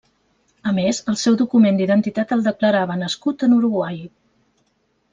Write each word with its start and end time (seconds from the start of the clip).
A 0.71 0.71
més, 0.77 1.01
el 1.11 1.19
seu 1.25 1.37
document 1.41 1.77
d'identitat 1.81 2.35
el 2.39 2.43
declarava 2.49 2.99
nascut 3.05 3.49
en 3.49 3.57
Uruguai. 3.63 4.05